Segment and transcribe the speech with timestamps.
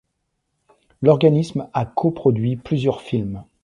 [1.03, 3.43] L'organisme à coproduit plusieurs films.